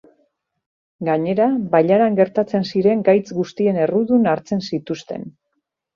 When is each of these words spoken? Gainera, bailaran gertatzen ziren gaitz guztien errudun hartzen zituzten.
Gainera, 1.09 1.45
bailaran 1.75 2.17
gertatzen 2.21 2.65
ziren 2.71 3.05
gaitz 3.11 3.27
guztien 3.41 3.81
errudun 3.85 4.29
hartzen 4.33 4.69
zituzten. 4.71 5.29